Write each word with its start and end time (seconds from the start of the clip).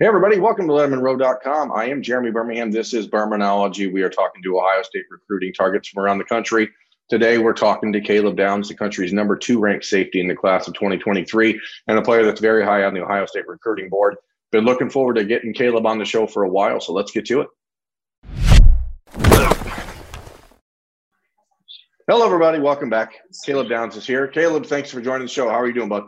Hey, 0.00 0.06
everybody, 0.06 0.38
welcome 0.38 0.66
to 0.66 0.72
LettermenRow.com. 0.72 1.72
I 1.72 1.90
am 1.90 2.00
Jeremy 2.00 2.30
Birmingham. 2.30 2.70
This 2.70 2.94
is 2.94 3.06
Birminology. 3.06 3.92
We 3.92 4.00
are 4.00 4.08
talking 4.08 4.42
to 4.42 4.58
Ohio 4.58 4.80
State 4.80 5.04
recruiting 5.10 5.52
targets 5.52 5.90
from 5.90 6.02
around 6.02 6.16
the 6.16 6.24
country. 6.24 6.70
Today, 7.10 7.36
we're 7.36 7.52
talking 7.52 7.92
to 7.92 8.00
Caleb 8.00 8.34
Downs, 8.34 8.68
the 8.68 8.74
country's 8.74 9.12
number 9.12 9.36
two 9.36 9.60
ranked 9.60 9.84
safety 9.84 10.18
in 10.18 10.26
the 10.26 10.34
class 10.34 10.66
of 10.66 10.72
2023, 10.72 11.60
and 11.86 11.98
a 11.98 12.00
player 12.00 12.24
that's 12.24 12.40
very 12.40 12.64
high 12.64 12.84
on 12.84 12.94
the 12.94 13.02
Ohio 13.02 13.26
State 13.26 13.46
recruiting 13.46 13.90
board. 13.90 14.16
Been 14.52 14.64
looking 14.64 14.88
forward 14.88 15.16
to 15.16 15.24
getting 15.26 15.52
Caleb 15.52 15.84
on 15.84 15.98
the 15.98 16.06
show 16.06 16.26
for 16.26 16.44
a 16.44 16.48
while, 16.48 16.80
so 16.80 16.94
let's 16.94 17.12
get 17.12 17.26
to 17.26 17.42
it. 17.42 17.48
Hello, 22.08 22.24
everybody. 22.24 22.58
Welcome 22.58 22.88
back. 22.88 23.16
Caleb 23.44 23.68
Downs 23.68 23.96
is 23.96 24.06
here. 24.06 24.28
Caleb, 24.28 24.64
thanks 24.64 24.90
for 24.90 25.02
joining 25.02 25.26
the 25.26 25.28
show. 25.28 25.50
How 25.50 25.60
are 25.60 25.66
you 25.66 25.74
doing, 25.74 25.90
bud? 25.90 26.04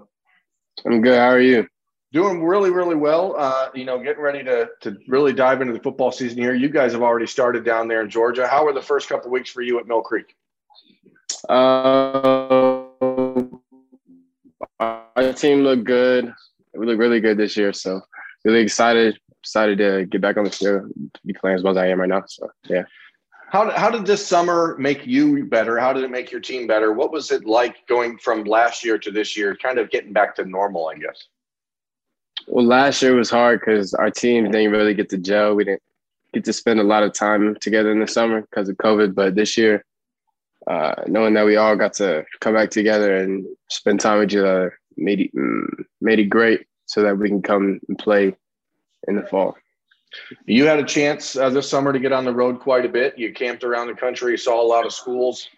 I'm 0.86 1.02
good. 1.02 1.18
How 1.18 1.26
are 1.26 1.38
you? 1.38 1.68
Doing 2.12 2.44
really, 2.44 2.70
really 2.70 2.94
well. 2.94 3.34
Uh, 3.38 3.70
you 3.74 3.84
know, 3.84 3.98
getting 3.98 4.22
ready 4.22 4.44
to 4.44 4.68
to 4.82 4.98
really 5.08 5.32
dive 5.32 5.62
into 5.62 5.72
the 5.72 5.80
football 5.80 6.12
season 6.12 6.38
here. 6.38 6.54
You 6.54 6.68
guys 6.68 6.92
have 6.92 7.02
already 7.02 7.26
started 7.26 7.64
down 7.64 7.88
there 7.88 8.02
in 8.02 8.10
Georgia. 8.10 8.46
How 8.46 8.64
were 8.64 8.74
the 8.74 8.82
first 8.82 9.08
couple 9.08 9.30
weeks 9.30 9.50
for 9.50 9.62
you 9.62 9.78
at 9.78 9.86
Mill 9.86 10.02
Creek? 10.02 10.36
Uh, 11.48 12.84
our 14.78 15.32
team 15.34 15.62
looked 15.62 15.84
good. 15.84 16.32
We 16.74 16.86
look 16.86 16.98
really 16.98 17.20
good 17.20 17.38
this 17.38 17.56
year, 17.56 17.72
so 17.72 18.02
really 18.44 18.60
excited. 18.60 19.18
Excited 19.40 19.78
to 19.78 20.06
get 20.06 20.20
back 20.20 20.36
on 20.36 20.44
the 20.44 20.50
field, 20.50 20.92
be 21.26 21.32
playing 21.32 21.56
as 21.56 21.64
well 21.64 21.72
as 21.72 21.76
I 21.76 21.88
am 21.88 22.00
right 22.00 22.08
now. 22.08 22.22
So 22.26 22.48
yeah. 22.68 22.84
How, 23.48 23.70
how 23.70 23.90
did 23.90 24.06
this 24.06 24.24
summer 24.24 24.76
make 24.78 25.06
you 25.06 25.44
better? 25.46 25.78
How 25.78 25.92
did 25.92 26.04
it 26.04 26.10
make 26.10 26.30
your 26.30 26.40
team 26.40 26.66
better? 26.66 26.92
What 26.92 27.10
was 27.10 27.30
it 27.30 27.44
like 27.44 27.86
going 27.86 28.18
from 28.18 28.44
last 28.44 28.84
year 28.84 28.98
to 28.98 29.10
this 29.10 29.36
year, 29.36 29.56
kind 29.56 29.78
of 29.78 29.90
getting 29.90 30.12
back 30.12 30.34
to 30.36 30.44
normal, 30.44 30.88
I 30.88 30.94
guess? 30.94 31.26
Well, 32.46 32.64
last 32.64 33.02
year 33.02 33.14
was 33.14 33.30
hard 33.30 33.60
because 33.60 33.94
our 33.94 34.10
team 34.10 34.50
didn't 34.50 34.72
really 34.72 34.94
get 34.94 35.08
to 35.10 35.18
gel. 35.18 35.54
We 35.54 35.64
didn't 35.64 35.82
get 36.32 36.44
to 36.44 36.52
spend 36.52 36.80
a 36.80 36.84
lot 36.84 37.02
of 37.02 37.12
time 37.12 37.56
together 37.60 37.92
in 37.92 38.00
the 38.00 38.06
summer 38.06 38.42
because 38.42 38.68
of 38.68 38.76
COVID. 38.76 39.14
But 39.14 39.34
this 39.34 39.56
year, 39.56 39.84
uh, 40.66 40.94
knowing 41.06 41.34
that 41.34 41.46
we 41.46 41.56
all 41.56 41.76
got 41.76 41.94
to 41.94 42.24
come 42.40 42.54
back 42.54 42.70
together 42.70 43.16
and 43.16 43.46
spend 43.68 44.00
time 44.00 44.18
with 44.18 44.32
each 44.32 44.38
other 44.38 44.78
made 44.96 45.20
it, 45.20 45.34
mm, 45.34 45.84
made 46.00 46.18
it 46.18 46.26
great 46.26 46.66
so 46.86 47.02
that 47.02 47.16
we 47.16 47.28
can 47.28 47.42
come 47.42 47.80
and 47.88 47.98
play 47.98 48.34
in 49.08 49.16
the 49.16 49.22
fall. 49.22 49.56
You 50.44 50.66
had 50.66 50.78
a 50.78 50.84
chance 50.84 51.36
uh, 51.36 51.48
this 51.48 51.68
summer 51.68 51.92
to 51.92 51.98
get 51.98 52.12
on 52.12 52.24
the 52.24 52.34
road 52.34 52.60
quite 52.60 52.84
a 52.84 52.88
bit. 52.88 53.18
You 53.18 53.32
camped 53.32 53.64
around 53.64 53.88
the 53.88 53.94
country, 53.94 54.36
saw 54.36 54.60
a 54.60 54.66
lot 54.66 54.84
of 54.84 54.92
schools. 54.92 55.48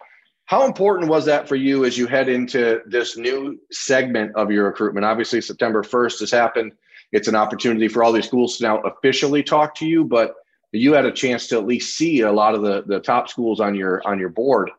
How 0.45 0.65
important 0.65 1.09
was 1.09 1.25
that 1.25 1.47
for 1.47 1.55
you 1.55 1.85
as 1.85 1.97
you 1.97 2.05
head 2.05 2.29
into 2.29 2.81
this 2.85 3.17
new 3.17 3.59
segment 3.71 4.35
of 4.35 4.51
your 4.51 4.65
recruitment? 4.65 5.05
Obviously, 5.05 5.41
September 5.41 5.81
1st 5.81 6.19
has 6.19 6.31
happened. 6.31 6.73
It's 7.11 7.27
an 7.27 7.35
opportunity 7.35 7.87
for 7.87 8.03
all 8.03 8.11
these 8.11 8.27
schools 8.27 8.57
to 8.57 8.63
now 8.63 8.81
officially 8.81 9.41
talk 9.41 9.73
to 9.75 9.87
you, 9.87 10.03
but 10.03 10.35
you 10.71 10.93
had 10.93 11.05
a 11.05 11.11
chance 11.11 11.47
to 11.47 11.57
at 11.57 11.65
least 11.65 11.95
see 11.95 12.21
a 12.21 12.31
lot 12.31 12.53
of 12.53 12.61
the, 12.61 12.83
the 12.85 12.99
top 12.99 13.29
schools 13.29 13.59
on 13.59 13.75
your 13.75 14.05
on 14.05 14.19
your 14.19 14.29
board. 14.29 14.69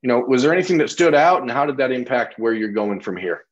You 0.00 0.08
know, 0.08 0.20
was 0.20 0.42
there 0.42 0.52
anything 0.52 0.78
that 0.78 0.90
stood 0.90 1.14
out 1.14 1.42
and 1.42 1.50
how 1.50 1.66
did 1.66 1.76
that 1.76 1.92
impact 1.92 2.38
where 2.38 2.54
you're 2.54 2.68
going 2.68 3.00
from 3.00 3.16
here? 3.16 3.44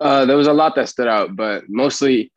Uh, 0.00 0.24
there 0.24 0.36
was 0.36 0.46
a 0.46 0.52
lot 0.52 0.74
that 0.76 0.88
stood 0.88 1.08
out, 1.08 1.36
but 1.36 1.64
mostly 1.68 2.32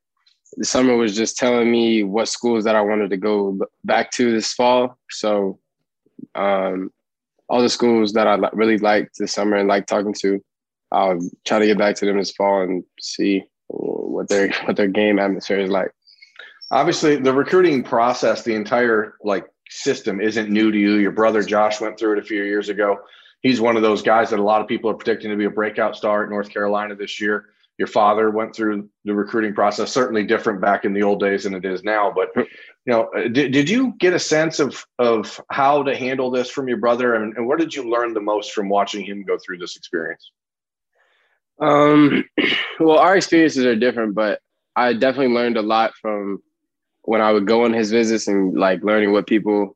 the 0.57 0.65
summer 0.65 0.95
was 0.95 1.15
just 1.15 1.37
telling 1.37 1.71
me 1.71 2.03
what 2.03 2.27
schools 2.27 2.63
that 2.63 2.75
I 2.75 2.81
wanted 2.81 3.09
to 3.11 3.17
go 3.17 3.59
back 3.83 4.11
to 4.11 4.31
this 4.31 4.53
fall. 4.53 4.97
So 5.09 5.59
um, 6.33 6.91
all 7.49 7.61
the 7.61 7.69
schools 7.69 8.13
that 8.13 8.27
I 8.27 8.37
really 8.53 8.77
liked 8.77 9.17
this 9.19 9.33
summer 9.33 9.57
and 9.57 9.67
like 9.67 9.85
talking 9.85 10.13
to, 10.21 10.41
I'll 10.91 11.19
try 11.45 11.59
to 11.59 11.65
get 11.65 11.77
back 11.77 11.95
to 11.97 12.05
them 12.05 12.17
this 12.17 12.31
fall 12.31 12.61
and 12.61 12.83
see 12.99 13.43
what 13.67 14.29
their 14.29 14.51
what 14.65 14.77
their 14.77 14.87
game 14.87 15.19
atmosphere 15.19 15.59
is 15.59 15.69
like. 15.69 15.91
Obviously, 16.71 17.15
the 17.17 17.33
recruiting 17.33 17.83
process, 17.83 18.43
the 18.43 18.55
entire 18.55 19.15
like 19.23 19.45
system, 19.69 20.19
isn't 20.19 20.49
new 20.49 20.71
to 20.71 20.77
you. 20.77 20.95
Your 20.95 21.11
brother 21.11 21.43
Josh 21.43 21.79
went 21.79 21.99
through 21.99 22.13
it 22.13 22.19
a 22.19 22.23
few 22.23 22.43
years 22.43 22.69
ago. 22.69 22.97
He's 23.41 23.61
one 23.61 23.75
of 23.75 23.83
those 23.83 24.01
guys 24.01 24.31
that 24.31 24.39
a 24.39 24.43
lot 24.43 24.61
of 24.61 24.67
people 24.67 24.89
are 24.89 24.95
predicting 24.95 25.29
to 25.29 25.37
be 25.37 25.45
a 25.45 25.51
breakout 25.51 25.95
star 25.95 26.23
at 26.23 26.29
North 26.29 26.49
Carolina 26.49 26.95
this 26.95 27.21
year. 27.21 27.49
Your 27.77 27.87
father 27.87 28.31
went 28.31 28.55
through 28.55 28.89
the 29.03 29.13
recruiting 29.13 29.53
process, 29.53 29.91
certainly 29.91 30.23
different 30.23 30.61
back 30.61 30.85
in 30.85 30.93
the 30.93 31.03
old 31.03 31.19
days 31.19 31.43
than 31.43 31.53
it 31.53 31.65
is 31.65 31.83
now. 31.83 32.11
But 32.15 32.29
you 32.35 32.45
know, 32.85 33.09
uh, 33.15 33.27
did, 33.27 33.51
did 33.51 33.69
you 33.69 33.93
get 33.99 34.13
a 34.13 34.19
sense 34.19 34.59
of 34.59 34.85
of 34.97 35.41
how 35.51 35.83
to 35.83 35.95
handle 35.95 36.31
this 36.31 36.49
from 36.49 36.69
your 36.69 36.77
brother, 36.77 37.15
and, 37.15 37.35
and 37.35 37.47
what 37.47 37.59
did 37.59 37.75
you 37.75 37.89
learn 37.89 38.13
the 38.13 38.21
most 38.21 38.53
from 38.53 38.69
watching 38.69 39.05
him 39.05 39.23
go 39.23 39.37
through 39.37 39.57
this 39.57 39.75
experience? 39.75 40.31
Um, 41.59 42.25
well, 42.79 42.97
our 42.97 43.17
experiences 43.17 43.65
are 43.65 43.75
different, 43.75 44.15
but 44.15 44.39
I 44.75 44.93
definitely 44.93 45.33
learned 45.33 45.57
a 45.57 45.61
lot 45.61 45.93
from 46.01 46.41
when 47.03 47.21
I 47.21 47.31
would 47.31 47.47
go 47.47 47.65
on 47.65 47.73
his 47.73 47.91
visits 47.91 48.27
and 48.27 48.57
like 48.57 48.83
learning 48.83 49.11
what 49.11 49.27
people, 49.27 49.75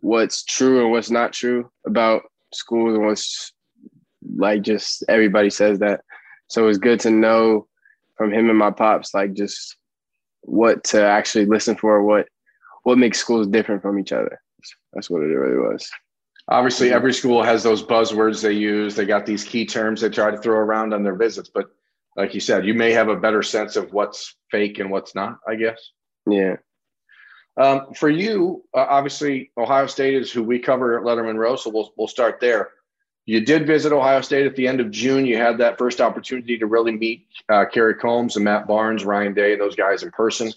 what's 0.00 0.44
true 0.44 0.82
and 0.82 0.90
what's 0.90 1.10
not 1.10 1.32
true 1.32 1.70
about 1.86 2.22
schools 2.52 2.96
and 2.96 3.06
what's 3.06 3.52
like 4.36 4.62
just 4.62 5.04
everybody 5.08 5.50
says 5.50 5.78
that. 5.80 6.02
So 6.50 6.64
it 6.64 6.66
was 6.66 6.78
good 6.78 7.00
to 7.00 7.10
know 7.10 7.68
from 8.16 8.32
him 8.32 8.50
and 8.50 8.58
my 8.58 8.72
pops, 8.72 9.14
like 9.14 9.32
just 9.32 9.76
what 10.42 10.82
to 10.84 11.02
actually 11.02 11.46
listen 11.46 11.76
for, 11.76 12.02
what 12.02 12.28
what 12.82 12.98
makes 12.98 13.18
schools 13.18 13.46
different 13.46 13.82
from 13.82 13.98
each 13.98 14.12
other. 14.12 14.40
That's 14.92 15.08
what 15.08 15.22
it 15.22 15.26
really 15.26 15.56
was. 15.56 15.88
Obviously, 16.48 16.92
every 16.92 17.14
school 17.14 17.42
has 17.42 17.62
those 17.62 17.84
buzzwords 17.84 18.42
they 18.42 18.52
use. 18.52 18.96
They 18.96 19.06
got 19.06 19.24
these 19.24 19.44
key 19.44 19.64
terms 19.64 20.00
they 20.00 20.08
try 20.08 20.30
to 20.30 20.38
throw 20.38 20.56
around 20.56 20.92
on 20.92 21.04
their 21.04 21.14
visits. 21.14 21.48
But 21.54 21.70
like 22.16 22.34
you 22.34 22.40
said, 22.40 22.66
you 22.66 22.74
may 22.74 22.90
have 22.90 23.08
a 23.08 23.16
better 23.16 23.42
sense 23.42 23.76
of 23.76 23.92
what's 23.92 24.34
fake 24.50 24.80
and 24.80 24.90
what's 24.90 25.14
not, 25.14 25.38
I 25.46 25.54
guess. 25.54 25.90
Yeah. 26.26 26.56
Um, 27.56 27.94
for 27.94 28.08
you, 28.08 28.64
uh, 28.74 28.86
obviously, 28.88 29.52
Ohio 29.56 29.86
State 29.86 30.14
is 30.14 30.32
who 30.32 30.42
we 30.42 30.58
cover 30.58 30.98
at 30.98 31.04
Lettermen 31.04 31.36
Row, 31.36 31.54
so 31.54 31.70
we'll 31.70 31.92
we'll 31.96 32.08
start 32.08 32.40
there. 32.40 32.70
You 33.30 33.40
did 33.40 33.64
visit 33.64 33.92
Ohio 33.92 34.22
State 34.22 34.44
at 34.44 34.56
the 34.56 34.66
end 34.66 34.80
of 34.80 34.90
June. 34.90 35.24
You 35.24 35.36
had 35.36 35.56
that 35.58 35.78
first 35.78 36.00
opportunity 36.00 36.58
to 36.58 36.66
really 36.66 36.90
meet 36.90 37.28
uh, 37.48 37.64
Kerry 37.64 37.94
Coombs 37.94 38.34
and 38.34 38.44
Matt 38.44 38.66
Barnes, 38.66 39.04
Ryan 39.04 39.34
Day, 39.34 39.54
those 39.54 39.76
guys 39.76 40.02
in 40.02 40.10
person. 40.10 40.52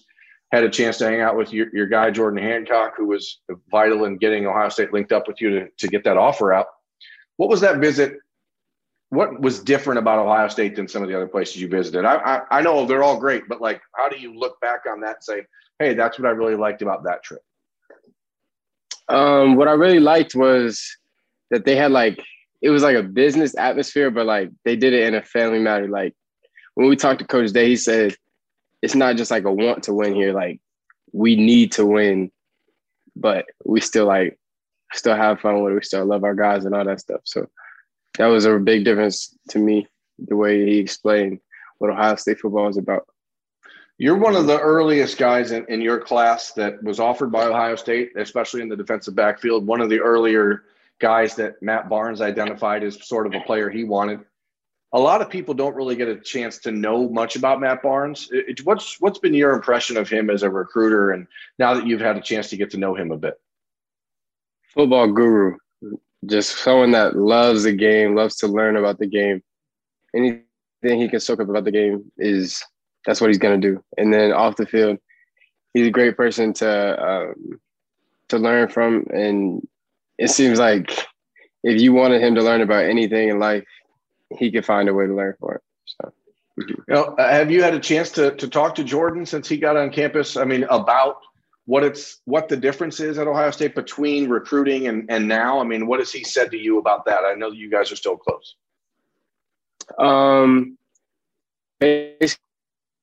Had 0.52 0.64
a 0.64 0.72
chance 0.72 0.98
to 0.98 1.06
hang 1.06 1.22
out 1.22 1.38
with 1.38 1.54
your, 1.54 1.68
your 1.72 1.86
guy, 1.86 2.10
Jordan 2.10 2.42
Hancock, 2.42 2.96
who 2.98 3.06
was 3.06 3.42
vital 3.70 4.06
in 4.06 4.18
getting 4.18 4.48
Ohio 4.48 4.70
State 4.70 4.92
linked 4.92 5.12
up 5.12 5.28
with 5.28 5.40
you 5.40 5.52
to, 5.52 5.70
to 5.70 5.88
get 5.88 6.04
that 6.06 6.18
offer 6.18 6.52
out. 6.52 6.66
What 7.38 7.48
was 7.48 7.62
that 7.62 7.78
visit? 7.78 8.18
What 9.10 9.40
was 9.40 9.60
different 9.60 10.00
about 10.00 10.18
Ohio 10.18 10.48
State 10.48 10.76
than 10.76 10.88
some 10.88 11.04
of 11.04 11.10
the 11.10 11.16
other 11.16 11.28
places 11.28 11.62
you 11.62 11.68
visited? 11.68 12.06
I, 12.06 12.16
I, 12.16 12.42
I 12.58 12.62
know 12.64 12.88
they're 12.88 13.04
all 13.04 13.20
great, 13.20 13.48
but 13.48 13.62
like, 13.62 13.84
how 13.96 14.10
do 14.10 14.18
you 14.18 14.34
look 14.34 14.60
back 14.62 14.86
on 14.90 15.00
that 15.02 15.18
and 15.18 15.24
say, 15.24 15.46
hey, 15.78 15.94
that's 15.94 16.18
what 16.18 16.28
I 16.28 16.32
really 16.32 16.56
liked 16.56 16.82
about 16.82 17.04
that 17.04 17.22
trip? 17.22 17.44
Um, 19.10 19.58
what 19.58 19.68
I 19.68 19.74
really 19.74 20.00
liked 20.00 20.34
was 20.34 20.98
that 21.52 21.66
they 21.66 21.76
had 21.76 21.92
like 21.92 22.20
it 22.64 22.70
was 22.70 22.82
like 22.82 22.96
a 22.96 23.04
business 23.04 23.56
atmosphere, 23.58 24.10
but 24.10 24.26
like 24.26 24.50
they 24.64 24.78
did 24.78 24.94
it 24.94 25.06
in 25.06 25.16
a 25.16 25.22
family 25.22 25.60
matter. 25.60 25.90
Like 25.90 26.16
when 26.76 26.88
we 26.88 26.96
talked 26.96 27.20
to 27.20 27.28
Coach 27.28 27.52
Day, 27.52 27.68
he 27.68 27.76
said 27.76 28.16
it's 28.82 28.96
not 28.96 29.18
just 29.18 29.30
like 29.30 29.44
a 29.44 29.52
want 29.52 29.84
to 29.84 29.94
win 29.94 30.16
here. 30.16 30.34
Like 30.34 30.62
we 31.12 31.36
need 31.36 31.74
to 31.74 31.86
win, 31.86 32.32
but 33.18 33.46
we 33.66 33.82
still 33.82 34.06
like 34.06 34.40
still 34.94 35.16
have 35.16 35.42
fun 35.42 35.62
with 35.62 35.74
it. 35.74 35.76
We 35.76 35.82
still 35.82 36.06
love 36.06 36.24
our 36.24 36.34
guys 36.34 36.64
and 36.64 36.74
all 36.74 36.86
that 36.86 37.02
stuff. 37.02 37.20
So 37.26 37.48
that 38.18 38.28
was 38.28 38.46
a 38.46 38.58
big 38.58 38.86
difference 38.86 39.38
to 39.50 39.60
me, 39.60 39.86
the 40.18 40.38
way 40.38 40.66
he 40.66 40.78
explained 40.78 41.40
what 41.80 41.92
Ohio 41.92 42.16
State 42.16 42.40
football 42.40 42.70
is 42.70 42.78
about. 42.78 43.08
You're 43.98 44.18
one 44.18 44.38
of 44.38 44.48
the 44.48 44.60
earliest 44.60 45.18
guys 45.18 45.52
in, 45.52 45.66
in 45.68 45.82
your 45.82 46.00
class 46.00 46.54
that 46.54 46.82
was 46.82 47.00
offered 47.00 47.32
by 47.32 47.44
Ohio 47.44 47.76
State, 47.76 48.12
especially 48.16 48.62
in 48.62 48.70
the 48.70 48.78
defensive 48.78 49.16
backfield. 49.16 49.68
One 49.68 49.82
of 49.82 49.90
the 49.90 50.00
earlier 50.00 50.64
guys 51.04 51.36
that 51.36 51.62
Matt 51.62 51.90
Barnes 51.90 52.22
identified 52.22 52.82
as 52.82 53.06
sort 53.06 53.28
of 53.28 53.34
a 53.34 53.42
player 53.42 53.70
he 53.70 53.84
wanted. 53.84 54.22
A 54.94 55.00
lot 55.00 55.22
of 55.22 55.30
people 55.30 55.54
don't 55.54 55.76
really 55.76 55.98
get 55.98 56.08
a 56.08 56.16
chance 56.16 56.60
to 56.60 56.72
know 56.72 57.10
much 57.10 57.36
about 57.36 57.60
Matt 57.60 57.84
Barnes. 57.84 58.30
It, 58.32 58.66
what's 58.66 59.02
what's 59.02 59.20
been 59.20 59.34
your 59.34 59.54
impression 59.54 59.98
of 59.98 60.08
him 60.08 60.30
as 60.30 60.44
a 60.44 60.50
recruiter, 60.50 61.12
and 61.12 61.28
now 61.60 61.74
that 61.74 61.86
you've 61.86 62.00
had 62.00 62.16
a 62.16 62.22
chance 62.22 62.50
to 62.52 62.58
get 62.58 62.70
to 62.72 62.78
know 62.78 62.96
him 62.96 63.12
a 63.12 63.18
bit? 63.18 63.34
Football 64.74 65.12
guru, 65.12 65.58
just 66.26 66.60
someone 66.60 66.92
that 66.92 67.18
loves 67.18 67.64
the 67.64 67.74
game, 67.74 68.16
loves 68.16 68.38
to 68.38 68.48
learn 68.48 68.78
about 68.78 68.98
the 68.98 69.08
game. 69.08 69.44
Anything 70.16 71.02
he 71.02 71.10
can 71.10 71.20
soak 71.20 71.42
up 71.42 71.50
about 71.50 71.66
the 71.66 71.72
game 71.72 72.10
is 72.18 72.64
that's 73.06 73.20
what 73.20 73.30
he's 73.30 73.40
gonna 73.40 73.58
do. 73.58 73.84
And 73.98 74.14
then 74.14 74.32
off 74.32 74.56
the 74.56 74.66
field, 74.66 75.00
he's 75.74 75.88
a 75.88 75.92
great 75.92 76.16
person 76.16 76.54
to 76.54 77.06
um, 77.06 77.60
to 78.30 78.38
learn 78.38 78.70
from 78.70 79.06
and 79.12 79.68
it 80.18 80.30
seems 80.30 80.60
like 80.60 80.92
if 81.64 81.82
you 81.82 81.94
wanted 81.94 82.22
him 82.22 82.36
to 82.36 82.44
learn 82.44 82.62
about 82.62 82.86
anything 82.86 83.30
in 83.30 83.40
life, 83.40 83.66
he 84.38 84.52
could 84.52 84.66
find 84.66 84.90
a 84.90 84.94
way 84.94 85.08
to 85.08 85.16
learn 85.16 85.36
for 85.40 85.56
it. 85.56 85.62
So. 85.86 86.14
You 86.58 86.84
know, 86.88 87.04
uh, 87.18 87.32
have 87.32 87.50
you 87.50 87.64
had 87.64 87.74
a 87.74 87.80
chance 87.80 88.12
to 88.12 88.36
to 88.36 88.48
talk 88.48 88.76
to 88.76 88.84
Jordan 88.84 89.26
since 89.26 89.50
he 89.50 89.58
got 89.58 89.76
on 89.76 89.90
campus? 89.90 90.38
I 90.38 90.44
mean, 90.44 90.66
about 90.70 91.18
what 91.66 91.84
it's 91.84 92.22
what 92.26 92.48
the 92.48 92.58
difference 92.58 93.00
is 93.00 93.18
at 93.18 93.28
Ohio 93.28 93.50
State 93.52 93.74
between 93.74 94.30
recruiting 94.30 94.88
and 94.88 95.10
and 95.10 95.28
now. 95.28 95.60
I 95.60 95.64
mean, 95.64 95.88
what 95.88 96.00
has 96.00 96.12
he 96.12 96.24
said 96.24 96.52
to 96.52 96.58
you 96.58 96.78
about 96.78 97.06
that? 97.06 97.24
I 97.26 97.34
know 97.34 97.52
you 97.52 97.72
guys 97.72 97.92
are 97.92 97.96
still 97.96 98.18
close. 98.18 98.56
Um, 99.98 100.78
basically, 101.80 102.44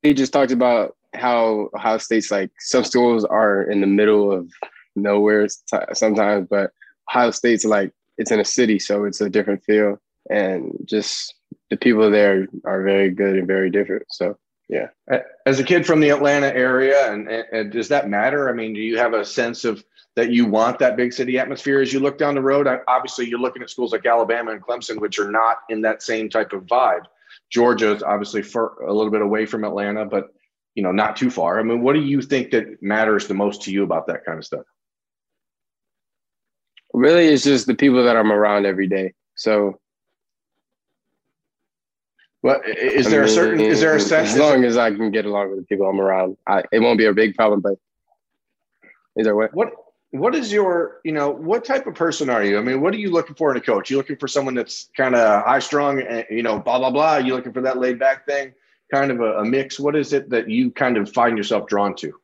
he 0.03 0.15
just 0.15 0.33
talked 0.33 0.53
about 0.53 0.97
how 1.15 1.71
Ohio 1.75 1.99
State's 1.99 2.31
like 2.31 2.51
some 2.61 2.85
schools 2.85 3.25
are 3.25 3.65
in 3.65 3.81
the 3.81 3.87
middle 3.87 4.31
of 4.31 4.49
nowhere 4.95 5.49
sometimes, 5.93 6.47
but 6.49 6.73
Ohio 7.11 7.31
State's 7.31 7.65
like 7.65 7.93
it's 8.19 8.31
in 8.31 8.41
a 8.41 8.45
city, 8.45 8.79
so 8.79 9.05
it's 9.05 9.21
a 9.21 9.31
different 9.31 9.65
feel, 9.65 9.99
and 10.31 10.73
just 10.85 11.35
the 11.71 11.77
people 11.77 12.11
there 12.11 12.47
are 12.65 12.83
very 12.83 13.11
good 13.11 13.37
and 13.37 13.47
very 13.47 13.71
different. 13.71 14.05
So 14.11 14.37
yeah. 14.71 14.87
As 15.47 15.59
a 15.59 15.65
kid 15.65 15.85
from 15.85 15.99
the 15.99 16.11
Atlanta 16.11 16.47
area, 16.47 17.12
and, 17.12 17.29
and, 17.29 17.73
does 17.73 17.89
that 17.89 18.09
matter? 18.09 18.49
I 18.49 18.53
mean, 18.53 18.73
do 18.73 18.81
you 18.81 18.97
have 18.99 19.15
a 19.15 19.25
sense 19.25 19.65
of 19.65 19.85
that 20.15 20.31
you 20.31 20.47
want 20.47 20.79
that 20.79 20.97
big 20.97 21.12
city 21.12 21.41
atmosphere 21.41 21.81
as 21.81 21.93
you 21.93 21.99
look 21.99 22.19
down 22.19 22.37
the 22.37 22.41
road? 22.41 22.69
Obviously, 22.87 23.29
you're 23.29 23.41
looking 23.41 23.62
at 23.62 23.71
schools 23.71 23.91
like 23.91 24.07
Alabama 24.07 24.53
and 24.53 24.62
Clemson, 24.62 25.01
which 25.01 25.19
are 25.19 25.31
not 25.31 25.59
in 25.71 25.81
that 25.81 26.03
same 26.03 26.31
type 26.31 26.53
of 26.53 26.67
vibe. 26.67 27.03
Georgia 27.51 27.97
is 27.97 28.05
obviously 28.05 28.43
for 28.43 28.77
a 28.87 28.93
little 28.93 29.11
bit 29.11 29.23
away 29.23 29.45
from 29.45 29.65
Atlanta, 29.65 30.05
but 30.05 30.29
you 30.77 30.85
know, 30.85 30.93
not 30.93 31.17
too 31.17 31.31
far. 31.31 31.59
I 31.59 31.65
mean, 31.65 31.83
what 31.83 31.95
do 31.95 32.01
you 32.01 32.23
think 32.23 32.53
that 32.53 32.81
matters 32.81 33.27
the 33.27 33.35
most 33.35 33.62
to 33.62 33.73
you 33.73 33.83
about 33.83 34.07
that 34.07 34.25
kind 34.25 34.39
of 34.39 34.45
stuff? 34.45 34.67
Really, 36.92 37.26
it's 37.26 37.44
just 37.44 37.66
the 37.66 37.75
people 37.75 38.04
that 38.04 38.16
I'm 38.16 38.32
around 38.32 38.66
every 38.66 38.88
day. 38.88 39.14
So 39.37 39.78
well, 42.42 42.60
is 42.64 43.10
there 43.10 43.20
mean, 43.20 43.28
a 43.28 43.32
certain 43.32 43.60
is 43.60 43.81
there 43.81 43.96
a 43.96 44.00
sense 44.00 44.31
as 44.32 44.38
long 44.38 44.64
as 44.64 44.78
I 44.78 44.90
can 44.90 45.10
get 45.10 45.26
along 45.26 45.50
with 45.50 45.60
the 45.60 45.66
people 45.66 45.87
I'm 45.87 46.00
around, 46.00 46.38
I, 46.46 46.64
it 46.72 46.78
won't 46.78 46.98
be 46.98 47.04
a 47.04 47.12
big 47.12 47.34
problem. 47.34 47.60
But 47.60 47.75
is 49.16 49.25
there 49.25 49.37
what? 49.37 49.52
What 49.54 49.72
what 50.12 50.34
is 50.34 50.50
your 50.50 51.00
you 51.04 51.12
know 51.12 51.31
what 51.31 51.64
type 51.64 51.87
of 51.87 51.94
person 51.94 52.31
are 52.31 52.42
you? 52.42 52.58
I 52.58 52.62
mean, 52.62 52.81
what 52.81 52.94
are 52.94 52.98
you 52.98 53.10
looking 53.10 53.34
for 53.34 53.50
in 53.50 53.58
a 53.58 53.60
coach? 53.60 53.90
You 53.90 53.98
looking 53.98 54.16
for 54.16 54.26
someone 54.26 54.54
that's 54.54 54.88
kind 54.96 55.14
of 55.14 55.44
high 55.44 55.58
strung, 55.58 56.00
and 56.00 56.25
you 56.31 56.42
know, 56.42 56.58
blah 56.58 56.78
blah 56.78 56.90
blah. 56.90 57.19
You 57.19 57.34
looking 57.34 57.52
for 57.52 57.60
that 57.60 57.76
laid 57.76 57.98
back 57.98 58.26
thing, 58.26 58.54
kind 58.90 59.10
of 59.10 59.20
a, 59.20 59.40
a 59.40 59.44
mix. 59.44 59.78
What 59.78 59.94
is 59.94 60.14
it 60.14 60.31
that 60.31 60.48
you 60.48 60.70
kind 60.70 60.96
of 60.96 61.12
find 61.12 61.37
yourself 61.37 61.66
drawn 61.69 61.94
to? 61.96 62.19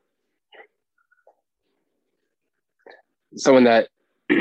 Someone 3.35 3.65
that 3.65 3.89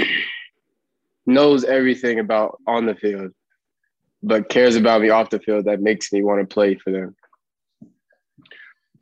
knows 1.27 1.65
everything 1.65 2.19
about 2.19 2.61
on 2.67 2.87
the 2.87 2.94
field 2.94 3.33
but 4.27 4.49
cares 4.49 4.77
about 4.77 5.00
me 5.00 5.11
off 5.11 5.31
the 5.31 5.38
field 5.38 5.67
that 5.67 5.81
makes 5.81 6.12
me 6.12 6.23
want 6.23 6.41
to 6.41 6.53
play 6.53 6.75
for 6.75 6.91
them. 6.91 7.15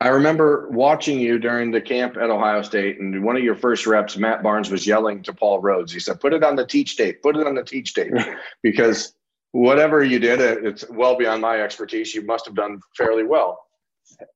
I 0.01 0.09
remember 0.09 0.69
watching 0.69 1.19
you 1.19 1.39
during 1.39 1.71
the 1.71 1.81
camp 1.81 2.17
at 2.17 2.29
Ohio 2.29 2.61
State, 2.61 2.99
and 2.99 3.23
one 3.23 3.37
of 3.37 3.43
your 3.43 3.55
first 3.55 3.87
reps, 3.87 4.17
Matt 4.17 4.43
Barnes 4.43 4.69
was 4.69 4.85
yelling 4.85 5.23
to 5.23 5.33
Paul 5.33 5.61
Rhodes. 5.61 5.91
He 5.91 5.99
said, 5.99 6.19
"Put 6.19 6.33
it 6.33 6.43
on 6.43 6.55
the 6.55 6.65
teach 6.65 6.97
tape. 6.97 7.23
Put 7.23 7.37
it 7.37 7.47
on 7.47 7.55
the 7.55 7.63
teach 7.63 7.93
tape," 7.93 8.13
because 8.61 9.13
whatever 9.51 10.03
you 10.03 10.19
did, 10.19 10.41
it's 10.41 10.87
well 10.89 11.17
beyond 11.17 11.41
my 11.41 11.61
expertise. 11.61 12.13
You 12.13 12.23
must 12.23 12.45
have 12.45 12.55
done 12.55 12.81
fairly 12.95 13.23
well. 13.23 13.64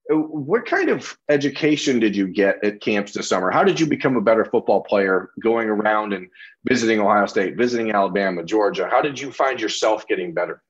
What 0.10 0.66
kind 0.66 0.90
of 0.90 1.18
education 1.30 2.00
did 2.00 2.16
you 2.16 2.28
get 2.28 2.64
at 2.64 2.82
camps 2.82 3.14
this 3.14 3.30
summer? 3.30 3.52
How 3.52 3.64
did 3.64 3.80
you 3.80 3.86
become 3.86 4.18
a 4.18 4.22
better 4.22 4.44
football 4.44 4.82
player 4.82 5.30
going 5.42 5.70
around 5.70 6.14
and 6.14 6.28
visiting 6.68 7.00
Ohio 7.00 7.28
State, 7.28 7.56
visiting 7.56 7.92
Alabama, 7.92 8.44
Georgia? 8.44 8.90
How 8.90 9.02
did 9.02 9.20
you 9.20 9.32
find 9.32 9.62
yourself 9.62 10.08
getting 10.08 10.34
better? 10.34 10.64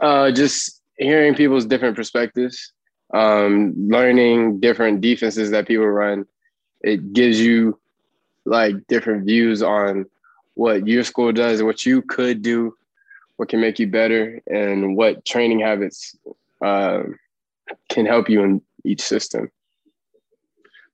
Uh, 0.00 0.30
just 0.30 0.82
hearing 0.96 1.34
people's 1.34 1.66
different 1.66 1.96
perspectives, 1.96 2.72
um, 3.12 3.74
learning 3.76 4.60
different 4.60 5.00
defenses 5.00 5.50
that 5.50 5.68
people 5.68 5.86
run. 5.86 6.26
It 6.80 7.12
gives 7.12 7.40
you 7.40 7.78
like 8.44 8.86
different 8.86 9.26
views 9.26 9.62
on 9.62 10.06
what 10.54 10.86
your 10.86 11.04
school 11.04 11.32
does, 11.32 11.62
what 11.62 11.84
you 11.84 12.00
could 12.02 12.40
do, 12.42 12.74
what 13.36 13.48
can 13.48 13.60
make 13.60 13.78
you 13.78 13.86
better, 13.86 14.40
and 14.46 14.96
what 14.96 15.24
training 15.24 15.60
habits 15.60 16.16
uh, 16.64 17.02
can 17.88 18.06
help 18.06 18.28
you 18.28 18.42
in 18.42 18.62
each 18.84 19.00
system. 19.00 19.50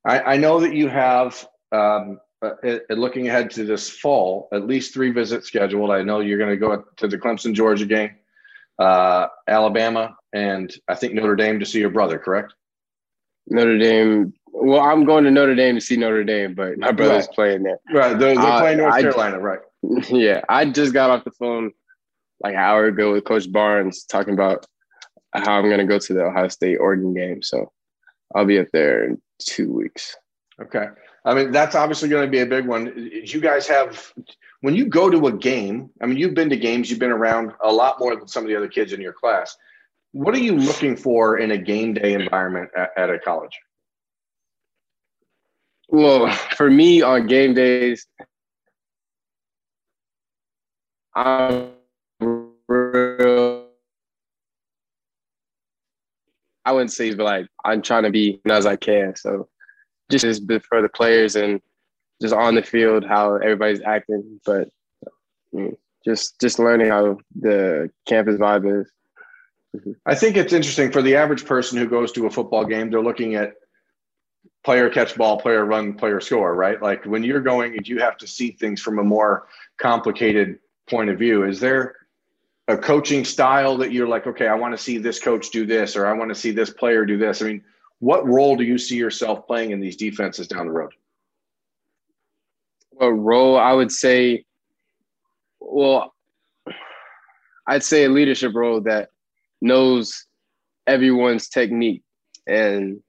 I, 0.05 0.21
I 0.21 0.37
know 0.37 0.61
that 0.61 0.75
you 0.75 0.89
have, 0.89 1.47
um, 1.71 2.21
uh, 2.43 2.79
looking 2.91 3.29
ahead 3.29 3.51
to 3.53 3.65
this 3.65 3.89
fall, 3.89 4.49
at 4.53 4.67
least 4.67 4.93
three 4.93 5.13
visits 5.13 5.47
scheduled. 5.47 5.93
I 5.93 6.03
know 6.03 6.19
you're 6.19 6.39
going 6.39 6.51
to 6.51 6.57
go 6.57 6.85
to 6.97 7.07
the 7.07 7.17
Clemson, 7.17 7.55
Georgia 7.55 7.87
game 7.87 8.11
uh, 8.79 9.29
Alabama, 9.47 10.17
and 10.33 10.73
I 10.89 10.95
think 10.95 11.15
Notre 11.15 11.37
Dame 11.37 11.61
to 11.61 11.67
see 11.67 11.81
your 11.81 11.91
brother, 11.91 12.19
correct? 12.19 12.55
Notre 13.49 13.79
Dame. 13.79 14.33
Well, 14.47 14.81
I'm 14.81 15.05
going 15.05 15.25
to 15.25 15.31
Notre 15.31 15.55
Dame 15.55 15.75
to 15.77 15.81
see 15.81 15.97
Notre 15.97 16.25
Dame, 16.25 16.55
but 16.55 16.79
my 16.79 16.93
brother's 16.93 17.27
right. 17.27 17.35
playing 17.35 17.63
there. 17.63 17.79
Right, 17.93 18.19
they're, 18.19 18.35
they're 18.35 18.45
uh, 18.45 18.61
playing 18.61 18.79
North 18.79 18.95
I, 18.95 19.03
Carolina, 19.03 19.41
right? 19.41 19.61
Yeah, 20.11 20.43
I 20.49 20.67
just 20.67 20.93
got 20.93 21.11
off 21.11 21.25
the 21.25 21.33
phone 21.33 21.73
like 22.41 22.55
an 22.55 22.61
hour 22.61 22.87
ago 22.87 23.13
with 23.13 23.25
Coach 23.25 23.51
Barnes 23.51 24.05
talking 24.05 24.35
about 24.35 24.67
how 25.35 25.55
I'm 25.55 25.65
going 25.65 25.79
to 25.79 25.85
go 25.85 25.99
to 25.99 26.15
the 26.15 26.25
Ohio 26.25 26.49
State 26.49 26.77
Oregon 26.77 27.15
game. 27.15 27.43
So 27.43 27.73
I'll 28.35 28.45
be 28.45 28.59
up 28.59 28.69
there 28.73 29.05
in 29.05 29.21
two 29.41 29.73
weeks. 29.73 30.17
Okay. 30.61 30.87
I 31.25 31.35
mean, 31.35 31.53
that's 31.53 31.75
obviously 31.75 32.09
going 32.09 32.25
to 32.25 32.31
be 32.31 32.41
a 32.41 32.47
big 32.47 32.67
one. 32.67 33.11
You 33.25 33.41
guys 33.41 33.67
have 33.69 34.13
when 34.63 34.75
you 34.75 34.87
go 34.87 35.11
to 35.11 35.27
a 35.27 35.33
game, 35.33 35.91
I 36.01 36.07
mean, 36.07 36.19
you've 36.19 36.35
been 36.35 36.51
to 36.51 36.57
games, 36.57 36.89
you've 36.91 36.99
been 36.99 37.11
around 37.11 37.53
a 37.63 37.73
lot 37.73 37.99
more 37.99 38.17
than 38.17 38.29
some 38.29 38.45
of 38.45 38.49
the 38.49 38.57
other 38.57 38.69
kids 38.69 38.93
in 38.93 39.01
your 39.01 39.13
class. 39.13 39.57
What 40.13 40.35
are 40.35 40.39
you 40.39 40.57
looking 40.57 40.97
for 40.97 41.39
in 41.39 41.51
a 41.53 41.59
game 41.59 41.95
day 41.95 42.15
environment 42.15 42.71
at, 42.77 42.91
at 42.97 43.11
a 43.11 43.19
college? 43.19 43.59
Well, 45.89 46.31
for 46.57 46.71
me 46.71 47.03
on 47.03 47.27
game 47.27 47.55
days, 47.55 48.07
I'm 51.15 51.71
I 56.65 56.73
wouldn't 56.73 56.93
say, 56.93 57.15
but 57.15 57.25
like 57.25 57.47
I'm 57.65 57.83
trying 57.83 58.05
to 58.05 58.11
be 58.11 58.41
as 58.49 58.67
I 58.67 58.77
can. 58.77 59.15
So 59.17 59.49
just 60.11 60.43
for 60.69 60.83
the 60.83 60.89
players 60.89 61.37
and 61.37 61.61
just 62.21 62.35
on 62.35 62.55
the 62.55 62.63
field 62.63 63.05
how 63.05 63.37
everybody's 63.37 63.83
acting, 63.83 64.41
but 64.45 64.69
just 66.05 66.41
just 66.41 66.59
learning 66.59 66.89
how 66.89 67.19
the 67.35 67.91
campus 68.07 68.37
vibe 68.37 68.81
is. 68.81 68.91
I 70.05 70.15
think 70.15 70.37
it's 70.37 70.53
interesting 70.53 70.93
for 70.93 71.01
the 71.01 71.17
average 71.17 71.47
person 71.47 71.79
who 71.79 71.87
goes 71.89 72.13
to 72.13 72.27
a 72.27 72.31
football 72.31 72.65
game. 72.65 72.91
They're 72.91 73.03
looking 73.03 73.37
at 73.37 73.55
player 74.65 74.91
catch 74.91 75.17
ball, 75.17 75.41
player 75.41 75.65
run, 75.65 75.95
player 75.95 76.21
score, 76.21 76.55
right? 76.55 76.81
Like 76.81 77.05
when 77.05 77.25
you're 77.25 77.41
going 77.41 77.79
you 77.85 77.99
have 78.01 78.17
to 78.19 78.27
see 78.27 78.53
things 78.53 78.81
from 78.81 78.99
a 78.99 79.05
more 79.05 79.49
complicated 79.79 80.59
point 80.89 81.11
of 81.11 81.19
view. 81.19 81.45
Is 81.45 81.59
there 81.59 81.97
a 82.69 82.77
coaching 82.77 83.25
style 83.25 83.77
that 83.79 83.93
you're 83.93 84.09
like, 84.09 84.27
okay, 84.27 84.47
I 84.47 84.55
want 84.55 84.77
to 84.77 84.83
see 84.83 84.99
this 84.99 85.19
coach 85.19 85.51
do 85.51 85.67
this, 85.67 85.97
or 85.97 86.07
I 86.07 86.13
want 86.13 86.31
to 86.31 86.35
see 86.35 86.53
this 86.53 86.71
player 86.71 87.05
do 87.05 87.19
this? 87.19 87.43
I 87.43 87.47
mean, 87.47 87.65
what 87.99 88.27
role 88.27 88.57
do 88.57 88.65
you 88.65 88.79
see 88.79 88.97
yourself 88.97 89.47
playing 89.47 89.71
in 89.71 89.81
these 89.81 89.97
defenses 89.97 90.49
down 90.49 90.67
the 90.67 90.73
road? 90.73 90.93
a 93.01 93.13
role 93.13 93.59
I 93.59 93.73
would 93.73 93.91
say, 93.91 94.45
well, 95.61 96.15
I'd 97.67 97.83
say 97.83 98.05
a 98.05 98.09
leadership 98.09 98.53
role 98.55 98.81
that 98.83 99.11
knows 99.61 100.27
everyone's 100.87 101.49
technique. 101.49 102.03
And 102.47 103.01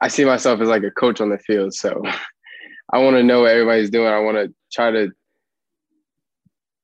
I 0.00 0.08
see 0.08 0.24
myself 0.24 0.60
as 0.60 0.68
like 0.68 0.82
a 0.82 0.90
coach 0.90 1.20
on 1.20 1.30
the 1.30 1.38
field. 1.38 1.74
So 1.74 2.02
I 2.92 2.98
want 2.98 3.16
to 3.16 3.22
know 3.22 3.42
what 3.42 3.50
everybody's 3.50 3.90
doing. 3.90 4.08
I 4.08 4.20
want 4.20 4.36
to 4.36 4.54
try 4.72 4.90
to 4.90 5.10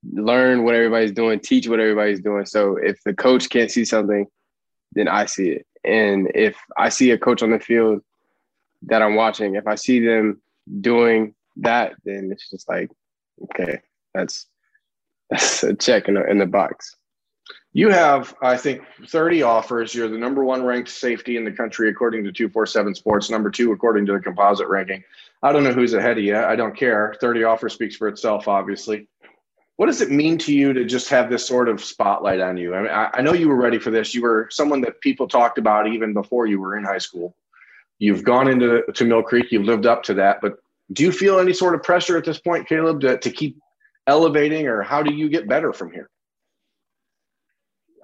learn 0.09 0.65
what 0.65 0.75
everybody's 0.75 1.13
doing, 1.13 1.41
teach 1.41 1.69
what 1.69 1.81
everybody's 1.81 2.21
doing. 2.21 2.47
So 2.47 2.77
if 2.77 3.03
the 3.05 3.15
coach 3.15 3.49
can't 3.51 3.71
see 3.71 3.85
something, 3.85 4.27
then 4.93 5.09
I 5.09 5.27
see 5.27 5.51
it. 5.51 5.67
And 5.85 6.31
if 6.35 6.57
I 6.77 6.89
see 6.89 7.11
a 7.11 7.19
coach 7.19 7.43
on 7.43 7.51
the 7.51 7.61
field 7.61 8.03
that 8.83 9.03
I'm 9.03 9.15
watching, 9.15 9.55
if 9.55 9.67
I 9.67 9.75
see 9.75 10.05
them 10.05 10.41
doing 10.81 11.35
that, 11.57 11.95
then 12.05 12.31
it's 12.33 12.51
just 12.51 12.69
like, 12.69 12.91
okay, 13.45 13.81
that's 14.15 14.47
that's 15.31 15.63
a 15.63 15.75
check 15.75 16.09
in 16.09 16.15
the, 16.15 16.29
in 16.29 16.39
the 16.39 16.47
box. 16.47 16.97
You 17.73 17.91
have, 17.91 18.35
I 18.43 18.57
think, 18.57 18.83
30 19.07 19.45
offers. 19.45 19.95
You're 19.95 20.09
the 20.09 20.19
number 20.19 20.45
one 20.45 20.65
ranked 20.65 20.89
safety 20.89 21.37
in 21.37 21.45
the 21.45 21.53
country 21.53 21.89
according 21.89 22.25
to 22.25 22.33
247 22.33 22.97
Sports, 22.97 23.31
number 23.31 23.49
two 23.49 23.71
according 23.71 24.07
to 24.07 24.13
the 24.13 24.19
composite 24.19 24.67
ranking. 24.67 25.05
I 25.43 25.53
don't 25.53 25.63
know 25.63 25.73
who's 25.73 25.95
ahead 25.95 26.19
of 26.19 26.25
you. 26.25 26.37
I 26.37 26.57
don't 26.57 26.77
care. 26.77 27.15
30 27.21 27.45
offers 27.45 27.73
speaks 27.73 27.95
for 27.95 28.09
itself, 28.09 28.49
obviously. 28.49 29.09
What 29.81 29.87
does 29.87 30.03
it 30.03 30.11
mean 30.11 30.37
to 30.41 30.53
you 30.53 30.75
to 30.75 30.85
just 30.85 31.09
have 31.09 31.31
this 31.31 31.47
sort 31.47 31.67
of 31.67 31.83
spotlight 31.83 32.39
on 32.39 32.59
you? 32.59 32.75
I 32.75 32.83
mean, 32.83 32.91
I, 32.91 33.09
I 33.15 33.23
know 33.23 33.33
you 33.33 33.49
were 33.49 33.57
ready 33.57 33.79
for 33.79 33.91
this. 33.91 34.15
You 34.15 34.21
were 34.21 34.47
someone 34.51 34.83
that 34.83 35.01
people 35.01 35.27
talked 35.27 35.57
about 35.57 35.89
even 35.89 36.13
before 36.13 36.47
you 36.47 36.61
were 36.61 36.77
in 36.77 36.85
high 36.85 36.99
school. 36.99 37.35
You've 37.99 38.23
gone 38.23 38.47
into 38.47 38.83
to 38.93 39.05
Mill 39.07 39.23
Creek. 39.23 39.51
You've 39.51 39.65
lived 39.65 39.87
up 39.87 40.03
to 40.03 40.13
that. 40.13 40.43
But 40.43 40.59
do 40.93 41.03
you 41.03 41.11
feel 41.11 41.39
any 41.39 41.55
sort 41.55 41.75
of 41.75 41.83
pressure 41.83 42.19
at 42.19 42.27
this 42.27 42.39
point, 42.39 42.69
Caleb, 42.69 43.01
to, 43.01 43.17
to 43.17 43.31
keep 43.31 43.57
elevating, 44.07 44.69
or 44.69 44.83
how 44.83 45.03
do 45.03 45.15
you 45.15 45.31
get 45.31 45.49
better 45.49 45.73
from 45.73 45.91
here? 45.91 46.11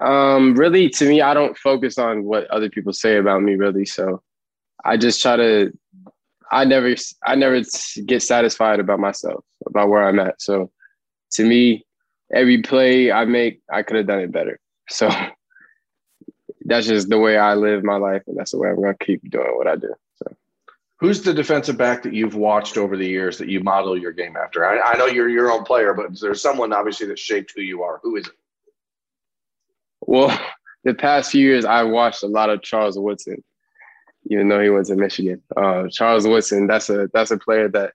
Um, 0.00 0.54
really, 0.54 0.88
to 0.88 1.06
me, 1.06 1.20
I 1.20 1.34
don't 1.34 1.58
focus 1.58 1.98
on 1.98 2.24
what 2.24 2.46
other 2.46 2.70
people 2.70 2.94
say 2.94 3.18
about 3.18 3.42
me, 3.42 3.54
really. 3.54 3.84
So 3.84 4.22
I 4.82 4.96
just 4.96 5.20
try 5.20 5.36
to. 5.36 5.78
I 6.50 6.64
never, 6.64 6.94
I 7.22 7.34
never 7.34 7.60
get 8.06 8.22
satisfied 8.22 8.80
about 8.80 8.98
myself, 8.98 9.44
about 9.66 9.90
where 9.90 10.04
I'm 10.04 10.20
at. 10.20 10.40
So 10.40 10.70
to 11.32 11.44
me, 11.44 11.84
every 12.34 12.62
play 12.62 13.12
I 13.12 13.24
make, 13.24 13.60
I 13.72 13.82
could 13.82 13.96
have 13.96 14.06
done 14.06 14.20
it 14.20 14.32
better. 14.32 14.58
So 14.88 15.10
that's 16.64 16.86
just 16.86 17.08
the 17.08 17.18
way 17.18 17.38
I 17.38 17.54
live 17.54 17.84
my 17.84 17.96
life, 17.96 18.22
and 18.26 18.36
that's 18.36 18.52
the 18.52 18.58
way 18.58 18.68
I'm 18.68 18.80
gonna 18.80 18.96
keep 18.98 19.28
doing 19.30 19.56
what 19.56 19.66
I 19.66 19.76
do. 19.76 19.94
So. 20.16 20.36
Who's 20.98 21.22
the 21.22 21.34
defensive 21.34 21.76
back 21.76 22.02
that 22.02 22.14
you've 22.14 22.34
watched 22.34 22.76
over 22.76 22.96
the 22.96 23.06
years 23.06 23.38
that 23.38 23.48
you 23.48 23.60
model 23.60 23.98
your 23.98 24.12
game 24.12 24.36
after? 24.36 24.64
I, 24.64 24.92
I 24.92 24.96
know 24.96 25.06
you're 25.06 25.28
your 25.28 25.50
own 25.52 25.64
player, 25.64 25.94
but 25.94 26.18
there's 26.20 26.42
someone 26.42 26.72
obviously 26.72 27.06
that 27.08 27.18
shaped 27.18 27.52
who 27.54 27.62
you 27.62 27.82
are. 27.82 28.00
Who 28.02 28.16
is 28.16 28.26
it? 28.26 28.32
Well, 30.00 30.36
the 30.84 30.94
past 30.94 31.32
few 31.32 31.46
years, 31.46 31.64
I 31.64 31.82
watched 31.82 32.22
a 32.22 32.28
lot 32.28 32.48
of 32.48 32.62
Charles 32.62 32.98
Woodson, 32.98 33.42
even 34.30 34.48
though 34.48 34.62
he 34.62 34.70
went 34.70 34.86
to 34.86 34.96
Michigan. 34.96 35.42
Uh, 35.56 35.88
Charles 35.90 36.26
Woodson, 36.26 36.66
that's 36.66 36.88
a 36.88 37.08
that's 37.12 37.30
a 37.30 37.38
player 37.38 37.68
that 37.68 37.92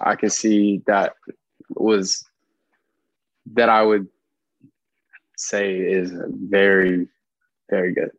I 0.00 0.16
can 0.16 0.30
see 0.30 0.82
that 0.86 1.12
was 1.80 2.24
that 3.54 3.68
I 3.68 3.82
would 3.82 4.08
say 5.36 5.76
is 5.76 6.12
very, 6.48 7.08
very 7.70 7.94
good. 7.94 8.10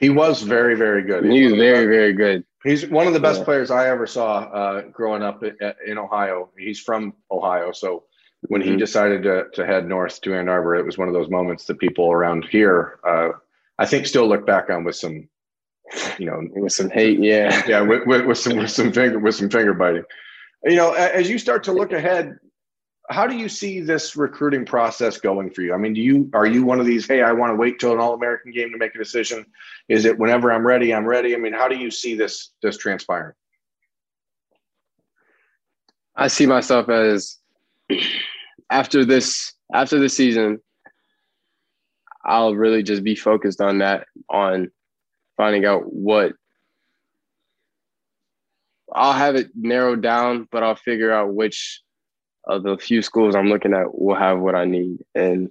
He 0.00 0.10
was 0.10 0.42
very, 0.42 0.74
very 0.74 1.02
good. 1.02 1.24
He 1.24 1.44
was 1.44 1.54
very, 1.54 1.86
very 1.86 2.12
good. 2.12 2.44
He's 2.64 2.86
one 2.86 3.06
of 3.06 3.12
the 3.12 3.20
best 3.20 3.40
yeah. 3.40 3.44
players 3.44 3.70
I 3.70 3.88
ever 3.88 4.06
saw 4.06 4.38
uh, 4.40 4.82
growing 4.82 5.22
up 5.22 5.42
in 5.42 5.98
Ohio. 5.98 6.50
He's 6.56 6.80
from 6.80 7.14
Ohio, 7.30 7.72
so 7.72 8.04
when 8.48 8.62
mm-hmm. 8.62 8.72
he 8.72 8.76
decided 8.76 9.22
to, 9.24 9.46
to 9.54 9.66
head 9.66 9.88
north 9.88 10.20
to 10.22 10.34
Ann 10.34 10.48
Arbor, 10.48 10.76
it 10.76 10.84
was 10.84 10.98
one 10.98 11.08
of 11.08 11.14
those 11.14 11.28
moments 11.28 11.64
that 11.66 11.78
people 11.78 12.10
around 12.10 12.44
here, 12.50 12.98
uh, 13.06 13.30
I 13.78 13.86
think, 13.86 14.06
still 14.06 14.28
look 14.28 14.46
back 14.46 14.70
on 14.70 14.84
with 14.84 14.96
some, 14.96 15.28
you 16.18 16.26
know, 16.26 16.40
with 16.54 16.72
some 16.72 16.90
hate. 16.90 17.20
Yeah, 17.20 17.62
yeah, 17.68 17.80
with, 17.80 18.06
with, 18.06 18.26
with 18.26 18.38
some 18.38 18.56
with 18.56 18.70
some 18.70 18.92
finger 18.92 19.18
with 19.18 19.34
some 19.34 19.50
finger 19.50 19.74
biting. 19.74 20.04
You 20.64 20.76
know, 20.76 20.92
as 20.92 21.28
you 21.28 21.38
start 21.38 21.64
to 21.64 21.72
look 21.72 21.92
ahead, 21.92 22.38
how 23.12 23.26
do 23.26 23.36
you 23.36 23.48
see 23.48 23.80
this 23.80 24.16
recruiting 24.16 24.64
process 24.64 25.18
going 25.18 25.50
for 25.50 25.62
you? 25.62 25.74
I 25.74 25.76
mean, 25.76 25.92
do 25.92 26.00
you 26.00 26.30
are 26.32 26.46
you 26.46 26.64
one 26.64 26.80
of 26.80 26.86
these? 26.86 27.06
Hey, 27.06 27.22
I 27.22 27.32
want 27.32 27.50
to 27.50 27.56
wait 27.56 27.78
till 27.78 27.92
an 27.92 27.98
All 27.98 28.14
American 28.14 28.52
game 28.52 28.70
to 28.72 28.78
make 28.78 28.94
a 28.94 28.98
decision. 28.98 29.44
Is 29.88 30.04
it 30.04 30.18
whenever 30.18 30.52
I'm 30.52 30.66
ready, 30.66 30.94
I'm 30.94 31.06
ready? 31.06 31.34
I 31.34 31.38
mean, 31.38 31.52
how 31.52 31.68
do 31.68 31.76
you 31.76 31.90
see 31.90 32.14
this 32.14 32.50
this 32.62 32.76
transpiring? 32.76 33.34
I 36.16 36.28
see 36.28 36.46
myself 36.46 36.88
as 36.88 37.38
after 38.70 39.04
this 39.04 39.52
after 39.74 39.98
the 39.98 40.08
season, 40.08 40.60
I'll 42.24 42.54
really 42.54 42.82
just 42.82 43.02
be 43.02 43.14
focused 43.14 43.60
on 43.60 43.78
that, 43.78 44.06
on 44.28 44.70
finding 45.36 45.64
out 45.64 45.92
what 45.92 46.32
I'll 48.94 49.14
have 49.14 49.36
it 49.36 49.50
narrowed 49.54 50.02
down, 50.02 50.46
but 50.50 50.62
I'll 50.62 50.76
figure 50.76 51.12
out 51.12 51.34
which 51.34 51.80
of 52.44 52.62
the 52.62 52.76
few 52.76 53.02
schools 53.02 53.34
I'm 53.34 53.48
looking 53.48 53.74
at 53.74 53.98
will 53.98 54.16
have 54.16 54.40
what 54.40 54.54
I 54.54 54.64
need. 54.64 54.98
And 55.14 55.50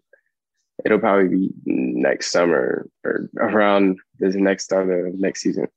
it'll 0.83 0.99
probably 0.99 1.29
be 1.29 1.49
next 1.65 2.31
summer 2.31 2.87
or 3.03 3.29
around 3.37 3.99
the 4.19 4.29
next 4.29 4.65
start 4.65 4.89
of 4.89 5.19
next 5.19 5.41
season. 5.41 5.67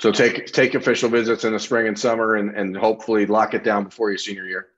So 0.00 0.10
take 0.10 0.46
take 0.46 0.74
official 0.74 1.10
visits 1.10 1.44
in 1.44 1.52
the 1.52 1.60
spring 1.60 1.86
and 1.86 1.98
summer 1.98 2.36
and, 2.36 2.56
and 2.56 2.76
hopefully 2.76 3.26
lock 3.26 3.52
it 3.52 3.64
down 3.64 3.84
before 3.84 4.10
your 4.10 4.18
senior 4.18 4.46
year. 4.46 4.68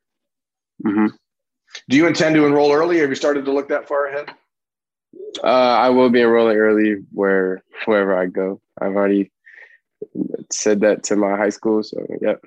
Mm-hmm. 0.84 1.06
Do 1.88 1.96
you 1.96 2.06
intend 2.06 2.34
to 2.34 2.44
enroll 2.44 2.72
early? 2.72 2.98
Have 2.98 3.08
you 3.08 3.14
started 3.14 3.44
to 3.44 3.52
look 3.52 3.68
that 3.68 3.86
far 3.86 4.06
ahead? 4.06 4.34
Uh, 5.42 5.46
I 5.46 5.90
will 5.90 6.10
be 6.10 6.20
enrolling 6.20 6.56
early 6.56 6.96
where 7.12 7.62
wherever 7.84 8.16
I 8.16 8.26
go. 8.26 8.60
I've 8.80 8.96
already 8.96 9.30
said 10.50 10.80
that 10.80 11.04
to 11.04 11.16
my 11.16 11.36
high 11.36 11.50
school. 11.50 11.82
So, 11.82 12.04
yep. 12.20 12.42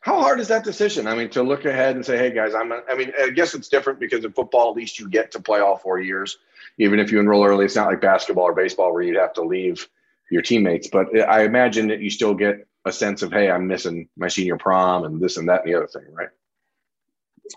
How 0.00 0.20
hard 0.20 0.40
is 0.40 0.48
that 0.48 0.64
decision? 0.64 1.06
I 1.06 1.14
mean, 1.14 1.28
to 1.30 1.42
look 1.42 1.66
ahead 1.66 1.94
and 1.94 2.04
say, 2.04 2.16
"Hey, 2.16 2.30
guys, 2.30 2.54
I'm." 2.54 2.72
A, 2.72 2.80
I 2.88 2.94
mean, 2.94 3.12
I 3.22 3.30
guess 3.30 3.54
it's 3.54 3.68
different 3.68 4.00
because 4.00 4.24
in 4.24 4.32
football, 4.32 4.70
at 4.70 4.76
least 4.76 4.98
you 4.98 5.08
get 5.08 5.30
to 5.32 5.40
play 5.40 5.60
all 5.60 5.76
four 5.76 6.00
years, 6.00 6.38
even 6.78 6.98
if 6.98 7.12
you 7.12 7.20
enroll 7.20 7.44
early. 7.44 7.66
It's 7.66 7.76
not 7.76 7.88
like 7.88 8.00
basketball 8.00 8.44
or 8.44 8.54
baseball 8.54 8.92
where 8.94 9.02
you'd 9.02 9.16
have 9.16 9.34
to 9.34 9.42
leave 9.42 9.86
your 10.30 10.40
teammates. 10.42 10.88
But 10.88 11.14
I 11.28 11.44
imagine 11.44 11.88
that 11.88 12.00
you 12.00 12.08
still 12.08 12.34
get 12.34 12.66
a 12.86 12.92
sense 12.92 13.20
of, 13.20 13.30
"Hey, 13.30 13.50
I'm 13.50 13.66
missing 13.66 14.08
my 14.16 14.28
senior 14.28 14.56
prom 14.56 15.04
and 15.04 15.20
this 15.20 15.36
and 15.36 15.48
that 15.50 15.64
and 15.64 15.72
the 15.72 15.76
other 15.76 15.86
thing," 15.86 16.06
right? 16.12 16.30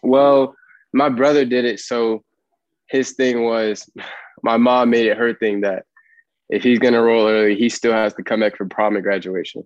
Well, 0.02 0.56
my 0.92 1.08
brother 1.08 1.46
did 1.46 1.64
it, 1.64 1.80
so 1.80 2.26
his 2.88 3.12
thing 3.12 3.44
was, 3.44 3.90
my 4.42 4.58
mom 4.58 4.90
made 4.90 5.06
it 5.06 5.18
her 5.18 5.34
thing 5.34 5.62
that 5.62 5.86
if 6.50 6.62
he's 6.62 6.80
gonna 6.80 7.02
roll 7.02 7.28
early, 7.30 7.56
he 7.56 7.70
still 7.70 7.94
has 7.94 8.14
to 8.16 8.24
come 8.24 8.42
back 8.42 8.58
for 8.58 8.66
prom 8.66 8.96
and 8.96 9.04
graduation. 9.04 9.66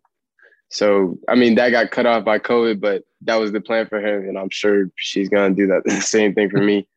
So 0.69 1.17
I 1.27 1.36
mean 1.36 1.55
that 1.55 1.69
got 1.69 1.91
cut 1.91 2.05
off 2.05 2.25
by 2.25 2.39
COVID, 2.39 2.79
but 2.79 3.03
that 3.21 3.36
was 3.36 3.51
the 3.51 3.62
plan 3.62 3.88
for 3.88 4.00
him, 4.00 4.27
and 4.27 4.38
I'm 4.38 4.50
sure 4.50 4.89
she's 4.95 5.29
gonna 5.29 5.55
do 5.55 5.67
that 5.67 5.83
the 5.86 6.01
same 6.01 6.33
thing 6.33 6.50
for 6.50 6.62
me. 6.62 6.88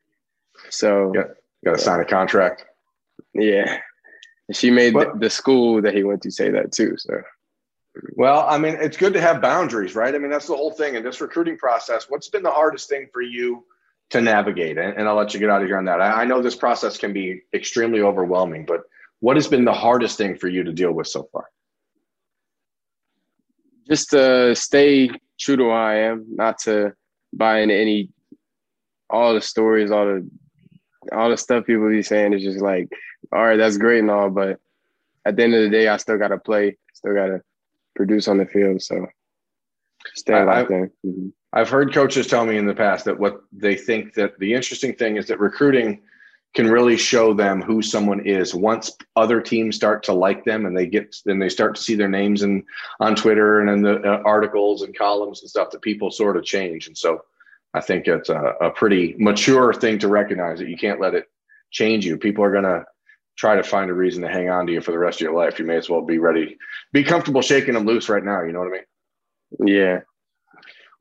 So 0.70 1.12
got 1.12 1.28
got 1.64 1.72
to 1.72 1.78
sign 1.78 2.00
a 2.00 2.04
contract. 2.04 2.64
Yeah, 3.34 3.78
she 4.52 4.70
made 4.70 4.94
but, 4.94 5.14
the, 5.14 5.18
the 5.20 5.30
school 5.30 5.82
that 5.82 5.94
he 5.94 6.02
went 6.02 6.22
to 6.22 6.30
say 6.30 6.50
that 6.50 6.72
too. 6.72 6.96
So. 6.98 7.22
Well, 8.14 8.46
I 8.48 8.56
mean, 8.56 8.76
it's 8.80 8.96
good 8.96 9.12
to 9.14 9.20
have 9.20 9.42
boundaries, 9.42 9.94
right? 9.94 10.14
I 10.14 10.18
mean, 10.18 10.30
that's 10.30 10.46
the 10.46 10.56
whole 10.56 10.72
thing 10.72 10.94
in 10.94 11.02
this 11.02 11.20
recruiting 11.20 11.56
process. 11.56 12.06
What's 12.08 12.28
been 12.28 12.44
the 12.44 12.50
hardest 12.50 12.88
thing 12.88 13.08
for 13.12 13.20
you 13.20 13.64
to 14.10 14.20
navigate? 14.20 14.78
And, 14.78 15.08
I'll 15.08 15.16
let 15.16 15.34
you 15.34 15.40
get 15.40 15.50
out 15.50 15.62
of 15.62 15.66
here 15.66 15.76
on 15.76 15.86
that. 15.86 16.00
I, 16.00 16.22
I 16.22 16.24
know 16.24 16.40
this 16.40 16.54
process 16.54 16.96
can 16.96 17.12
be 17.12 17.42
extremely 17.52 18.00
overwhelming, 18.00 18.64
but 18.64 18.82
what 19.18 19.36
has 19.36 19.48
been 19.48 19.64
the 19.64 19.72
hardest 19.72 20.18
thing 20.18 20.36
for 20.36 20.46
you 20.46 20.62
to 20.62 20.72
deal 20.72 20.92
with 20.92 21.08
so 21.08 21.28
far? 21.32 21.46
Just 23.90 24.10
to 24.10 24.54
stay 24.54 25.10
true 25.38 25.56
to 25.56 25.64
who 25.64 25.70
I 25.70 25.96
am, 25.96 26.24
not 26.28 26.58
to 26.60 26.94
buy 27.32 27.60
into 27.60 27.74
any 27.74 28.10
all 29.08 29.34
the 29.34 29.40
stories, 29.40 29.90
all 29.90 30.06
the 30.06 30.30
all 31.12 31.30
the 31.30 31.36
stuff 31.36 31.66
people 31.66 31.88
be 31.88 32.02
saying 32.02 32.34
is 32.34 32.42
just 32.42 32.60
like, 32.60 32.88
all 33.32 33.44
right, 33.44 33.56
that's 33.56 33.78
great 33.78 34.00
and 34.00 34.10
all, 34.10 34.30
but 34.30 34.60
at 35.24 35.36
the 35.36 35.42
end 35.42 35.54
of 35.54 35.62
the 35.62 35.70
day, 35.70 35.88
I 35.88 35.96
still 35.96 36.18
gotta 36.18 36.38
play, 36.38 36.76
still 36.94 37.14
gotta 37.14 37.42
produce 37.96 38.28
on 38.28 38.38
the 38.38 38.46
field. 38.46 38.80
So 38.82 39.06
stay 40.14 40.34
I, 40.34 40.62
there. 40.64 40.90
Mm-hmm. 41.04 41.28
I've 41.52 41.68
heard 41.68 41.92
coaches 41.92 42.26
tell 42.26 42.46
me 42.46 42.56
in 42.58 42.66
the 42.66 42.74
past 42.74 43.04
that 43.06 43.18
what 43.18 43.42
they 43.52 43.74
think 43.74 44.14
that 44.14 44.38
the 44.38 44.54
interesting 44.54 44.94
thing 44.94 45.16
is 45.16 45.26
that 45.26 45.40
recruiting 45.40 46.02
can 46.54 46.68
really 46.68 46.96
show 46.96 47.32
them 47.32 47.62
who 47.62 47.80
someone 47.80 48.26
is. 48.26 48.54
Once 48.54 48.96
other 49.16 49.40
teams 49.40 49.76
start 49.76 50.02
to 50.02 50.12
like 50.12 50.44
them 50.44 50.66
and 50.66 50.76
they 50.76 50.86
get 50.86 51.14
then 51.24 51.38
they 51.38 51.48
start 51.48 51.76
to 51.76 51.82
see 51.82 51.94
their 51.94 52.08
names 52.08 52.42
in 52.42 52.64
on 52.98 53.14
twitter 53.14 53.60
and 53.60 53.70
in 53.70 53.82
the 53.82 54.00
uh, 54.02 54.22
articles 54.24 54.82
and 54.82 54.96
columns 54.96 55.40
and 55.42 55.50
stuff 55.50 55.70
that 55.70 55.82
people 55.82 56.10
sort 56.10 56.36
of 56.36 56.44
change. 56.44 56.86
And 56.86 56.96
so 56.96 57.22
i 57.74 57.80
think 57.80 58.08
it's 58.08 58.28
a, 58.28 58.54
a 58.60 58.70
pretty 58.70 59.14
mature 59.18 59.72
thing 59.72 59.98
to 60.00 60.08
recognize 60.08 60.58
that 60.58 60.68
you 60.68 60.76
can't 60.76 61.00
let 61.00 61.14
it 61.14 61.26
change 61.70 62.04
you. 62.04 62.16
People 62.16 62.44
are 62.44 62.52
going 62.52 62.64
to 62.64 62.84
try 63.36 63.54
to 63.54 63.62
find 63.62 63.90
a 63.90 63.94
reason 63.94 64.22
to 64.22 64.28
hang 64.28 64.50
on 64.50 64.66
to 64.66 64.72
you 64.72 64.80
for 64.80 64.90
the 64.90 64.98
rest 64.98 65.18
of 65.18 65.22
your 65.22 65.34
life. 65.34 65.58
You 65.58 65.64
may 65.64 65.76
as 65.76 65.88
well 65.88 66.02
be 66.02 66.18
ready 66.18 66.58
be 66.92 67.04
comfortable 67.04 67.42
shaking 67.42 67.74
them 67.74 67.86
loose 67.86 68.08
right 68.08 68.24
now 68.24 68.42
you 68.42 68.52
know 68.52 68.60
what 68.60 68.68
i 68.68 68.72
mean? 68.72 69.76
Yeah 69.76 70.00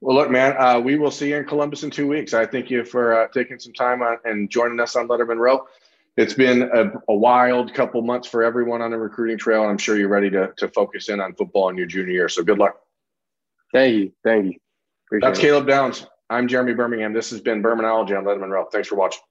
well, 0.01 0.15
look, 0.15 0.31
man, 0.31 0.55
uh, 0.57 0.79
we 0.79 0.97
will 0.97 1.11
see 1.11 1.29
you 1.29 1.37
in 1.37 1.45
Columbus 1.45 1.83
in 1.83 1.91
two 1.91 2.07
weeks. 2.07 2.33
I 2.33 2.45
thank 2.45 2.69
you 2.69 2.85
for 2.85 3.13
uh, 3.13 3.27
taking 3.29 3.59
some 3.59 3.73
time 3.73 4.01
on, 4.01 4.17
and 4.23 4.49
joining 4.49 4.79
us 4.79 4.95
on 4.95 5.07
Lettermen 5.07 5.37
Row. 5.37 5.67
It's 6.15 6.33
been 6.33 6.63
a, 6.63 6.91
a, 7.07 7.15
wild 7.15 7.73
couple 7.73 8.01
months 8.01 8.27
for 8.27 8.43
everyone 8.43 8.81
on 8.81 8.91
the 8.91 8.97
recruiting 8.97 9.37
trail, 9.37 9.61
and 9.61 9.71
I'm 9.71 9.77
sure 9.77 9.97
you're 9.97 10.09
ready 10.09 10.29
to, 10.31 10.51
to 10.57 10.67
focus 10.69 11.07
in 11.09 11.21
on 11.21 11.33
football 11.33 11.69
in 11.69 11.77
your 11.77 11.85
junior 11.85 12.11
year. 12.11 12.29
So 12.29 12.43
good 12.43 12.57
luck. 12.57 12.77
Thank 13.71 13.95
you. 13.95 14.11
Thank 14.23 14.45
you. 14.45 14.59
Appreciate 15.07 15.27
That's 15.27 15.39
it. 15.39 15.41
Caleb 15.41 15.67
Downs. 15.67 16.07
I'm 16.29 16.47
Jeremy 16.47 16.73
Birmingham. 16.73 17.13
This 17.13 17.29
has 17.31 17.41
been 17.41 17.61
Birminology 17.61 18.17
on 18.17 18.25
Letterman 18.25 18.49
Row. 18.49 18.65
Thanks 18.65 18.87
for 18.87 18.95
watching. 18.95 19.21